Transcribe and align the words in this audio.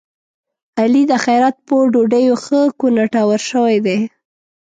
علي 0.79 1.03
د 1.11 1.13
خیرات 1.23 1.55
په 1.67 1.75
ډوډيو 1.93 2.35
ښه 2.43 2.61
کوناټور 2.79 3.39
شوی 3.49 3.77
دی. 3.85 3.99